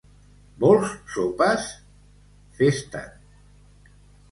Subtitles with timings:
[0.63, 1.67] —Vols sopes?
[2.55, 3.95] —Fes-te'n.